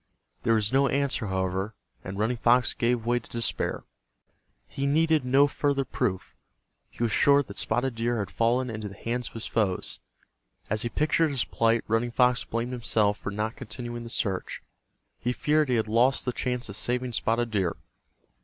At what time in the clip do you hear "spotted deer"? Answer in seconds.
7.55-8.17, 17.13-17.75